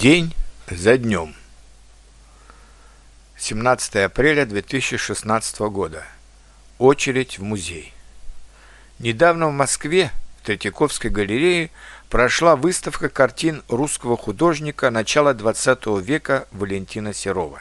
День 0.00 0.34
за 0.70 0.96
днем. 0.96 1.34
17 3.36 3.96
апреля 3.96 4.46
2016 4.46 5.60
года. 5.68 6.04
Очередь 6.78 7.38
в 7.38 7.42
музей. 7.42 7.92
Недавно 8.98 9.48
в 9.48 9.52
Москве 9.52 10.10
в 10.40 10.46
Третьяковской 10.46 11.08
галерее 11.08 11.68
прошла 12.08 12.56
выставка 12.56 13.10
картин 13.10 13.62
русского 13.68 14.16
художника 14.16 14.88
начала 14.88 15.34
XX 15.34 16.00
века 16.00 16.48
Валентина 16.50 17.12
Серова. 17.12 17.60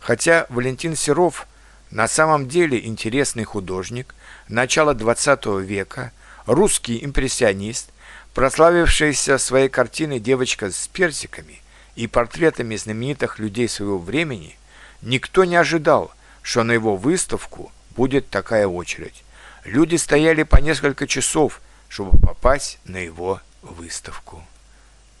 Хотя 0.00 0.46
Валентин 0.48 0.96
Серов 0.96 1.46
на 1.90 2.08
самом 2.08 2.48
деле 2.48 2.82
интересный 2.82 3.44
художник 3.44 4.14
начала 4.48 4.94
XX 4.94 5.60
века, 5.60 6.12
русский 6.46 7.04
импрессионист– 7.04 7.90
Прославившаяся 8.34 9.36
своей 9.36 9.68
картиной 9.68 10.18
«Девочка 10.18 10.70
с 10.70 10.88
персиками» 10.88 11.60
и 11.96 12.06
портретами 12.06 12.76
знаменитых 12.76 13.38
людей 13.38 13.68
своего 13.68 13.98
времени, 13.98 14.56
никто 15.02 15.44
не 15.44 15.56
ожидал, 15.56 16.10
что 16.40 16.62
на 16.62 16.72
его 16.72 16.96
выставку 16.96 17.70
будет 17.90 18.30
такая 18.30 18.66
очередь. 18.66 19.22
Люди 19.64 19.96
стояли 19.96 20.44
по 20.44 20.56
несколько 20.56 21.06
часов, 21.06 21.60
чтобы 21.90 22.18
попасть 22.18 22.78
на 22.86 22.96
его 22.96 23.42
выставку. 23.60 24.42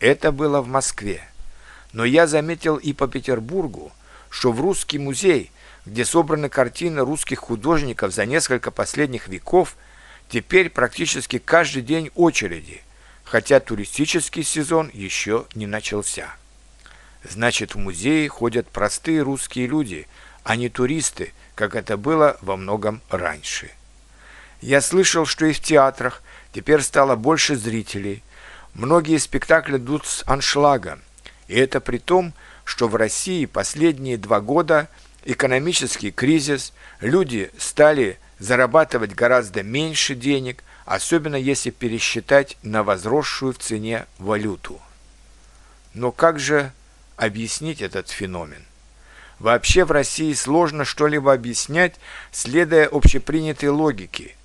Это 0.00 0.32
было 0.32 0.62
в 0.62 0.68
Москве. 0.68 1.22
Но 1.92 2.06
я 2.06 2.26
заметил 2.26 2.76
и 2.76 2.94
по 2.94 3.08
Петербургу, 3.08 3.92
что 4.30 4.52
в 4.52 4.60
Русский 4.62 4.98
музей, 4.98 5.52
где 5.84 6.06
собраны 6.06 6.48
картины 6.48 7.02
русских 7.02 7.40
художников 7.40 8.14
за 8.14 8.24
несколько 8.24 8.70
последних 8.70 9.28
веков, 9.28 9.76
теперь 10.30 10.70
практически 10.70 11.36
каждый 11.36 11.82
день 11.82 12.10
очереди– 12.14 12.80
хотя 13.32 13.60
туристический 13.60 14.42
сезон 14.42 14.90
еще 14.92 15.46
не 15.54 15.66
начался. 15.66 16.36
Значит, 17.24 17.74
в 17.74 17.78
музеи 17.78 18.26
ходят 18.26 18.68
простые 18.68 19.22
русские 19.22 19.68
люди, 19.68 20.06
а 20.44 20.54
не 20.54 20.68
туристы, 20.68 21.32
как 21.54 21.74
это 21.74 21.96
было 21.96 22.36
во 22.42 22.58
многом 22.58 23.00
раньше. 23.08 23.70
Я 24.60 24.82
слышал, 24.82 25.24
что 25.24 25.46
и 25.46 25.54
в 25.54 25.60
театрах 25.60 26.22
теперь 26.52 26.82
стало 26.82 27.16
больше 27.16 27.56
зрителей. 27.56 28.22
Многие 28.74 29.16
спектакли 29.16 29.78
идут 29.78 30.04
с 30.04 30.22
аншлагом. 30.26 31.00
И 31.48 31.54
это 31.54 31.80
при 31.80 31.96
том, 31.96 32.34
что 32.66 32.86
в 32.86 32.96
России 32.96 33.46
последние 33.46 34.18
два 34.18 34.42
года 34.42 34.90
экономический 35.24 36.10
кризис, 36.10 36.74
люди 37.00 37.50
стали 37.56 38.18
зарабатывать 38.38 39.14
гораздо 39.14 39.62
меньше 39.62 40.14
денег, 40.14 40.62
особенно 40.84 41.36
если 41.36 41.70
пересчитать 41.70 42.56
на 42.62 42.82
возросшую 42.82 43.52
в 43.52 43.58
цене 43.58 44.06
валюту. 44.18 44.80
Но 45.94 46.12
как 46.12 46.38
же 46.38 46.72
объяснить 47.16 47.82
этот 47.82 48.08
феномен? 48.08 48.64
Вообще 49.38 49.84
в 49.84 49.90
России 49.90 50.32
сложно 50.34 50.84
что-либо 50.84 51.32
объяснять, 51.32 51.96
следуя 52.30 52.88
общепринятой 52.88 53.70
логике. 53.70 54.36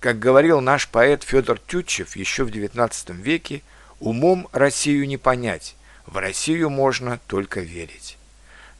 Как 0.00 0.18
говорил 0.18 0.60
наш 0.60 0.88
поэт 0.88 1.22
Федор 1.22 1.58
Тютчев 1.58 2.16
еще 2.16 2.44
в 2.44 2.48
XIX 2.48 3.14
веке, 3.20 3.62
умом 4.00 4.48
Россию 4.52 5.06
не 5.06 5.18
понять, 5.18 5.76
в 6.06 6.16
Россию 6.16 6.70
можно 6.70 7.20
только 7.26 7.60
верить. 7.60 8.16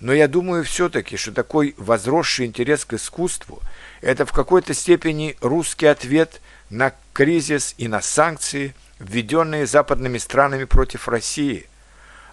Но 0.01 0.15
я 0.15 0.29
думаю 0.29 0.65
все-таки, 0.65 1.17
что 1.17 1.31
такой 1.31 1.75
возросший 1.77 2.47
интерес 2.47 2.87
к 2.87 2.95
искусству– 2.95 3.63
это 4.01 4.25
в 4.25 4.33
какой-то 4.33 4.73
степени 4.73 5.37
русский 5.43 5.87
ответ 5.87 6.41
на 6.71 6.95
кризис 7.13 7.75
и 7.77 7.87
на 7.87 8.01
санкции, 8.01 8.75
введенные 8.99 9.67
западными 9.67 10.17
странами 10.17 10.65
против 10.65 11.07
России. 11.07 11.69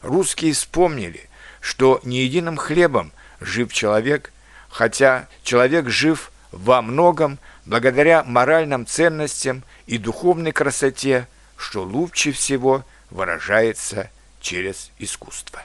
Русские 0.02 0.54
вспомнили, 0.54 1.30
что 1.59 2.00
не 2.04 2.24
единым 2.24 2.56
хлебом 2.56 3.12
жив 3.42 3.74
человек, 3.74 4.31
хотя 4.70 5.28
человек 5.44 5.90
жив 5.90 6.31
во 6.54 6.81
многом 6.81 7.38
благодаря 7.66 8.24
моральным 8.24 8.86
ценностям 8.86 9.64
и 9.88 9.97
духовной 9.97 10.53
красоте, 10.53 11.28
что 11.58 11.84
лучше 11.84 12.31
всего 12.31 12.86
выражается 13.09 14.09
через 14.40 14.91
искусство. 15.00 15.62